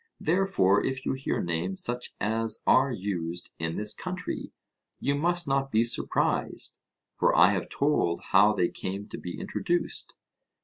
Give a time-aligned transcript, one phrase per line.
[0.19, 4.51] Therefore if you hear names such as are used in this country,
[4.99, 6.79] you must not be surprised,
[7.15, 10.15] for I have told how they came to be introduced.